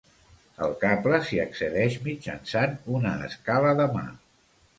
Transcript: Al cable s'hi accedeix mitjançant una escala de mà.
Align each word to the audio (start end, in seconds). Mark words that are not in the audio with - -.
Al 0.67 0.71
cable 0.83 1.19
s'hi 1.27 1.39
accedeix 1.43 1.99
mitjançant 2.07 2.75
una 2.97 3.13
escala 3.29 3.77
de 3.83 3.87
mà. 3.99 4.09